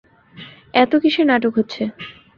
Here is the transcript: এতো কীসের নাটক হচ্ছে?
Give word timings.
এতো 0.73 0.95
কীসের 1.03 1.25
নাটক 1.29 1.53
হচ্ছে? 1.57 1.83